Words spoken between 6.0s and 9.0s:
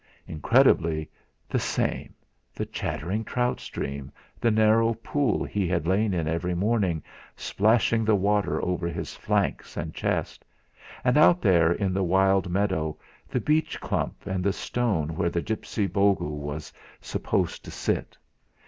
in every morning, splashing the water over